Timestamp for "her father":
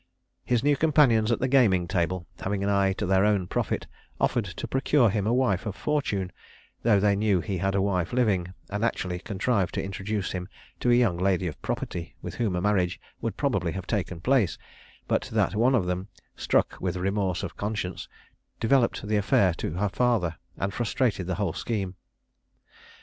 19.73-20.35